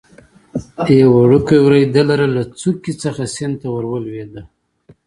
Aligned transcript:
یو 0.99 1.09
وړکی 1.19 1.57
وری 1.65 1.83
د 1.85 1.97
لره 2.09 2.27
له 2.35 2.43
څوکې 2.59 2.93
څخه 3.03 3.21
سیند 3.35 3.55
ته 3.61 3.67
ور 3.73 3.85
ولوېده. 3.89 4.41